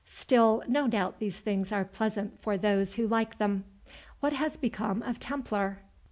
Still, 0.07 0.63
no 0.67 0.87
doubt 0.87 1.19
these 1.19 1.37
things 1.39 1.71
are 1.71 1.85
pleasant 1.85 2.41
for 2.41 2.57
those 2.57 2.95
who 2.95 3.05
like 3.07 3.37
them. 3.37 3.65
What 4.19 4.33
has 4.33 4.57
become 4.57 5.03
of 5.03 5.19
Templar?" 5.19 5.83